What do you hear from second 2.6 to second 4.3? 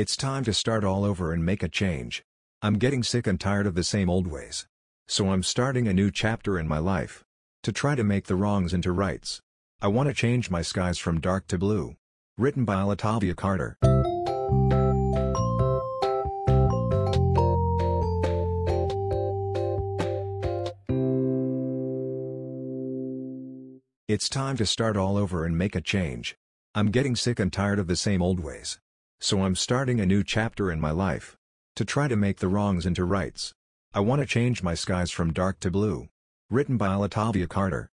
I'm getting sick and tired of the same old